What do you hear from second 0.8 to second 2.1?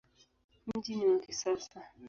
ni wa kisasa.